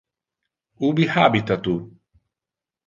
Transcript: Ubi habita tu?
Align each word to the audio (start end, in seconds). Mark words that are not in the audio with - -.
Ubi 0.87 1.05
habita 1.13 1.55
tu? 1.67 1.75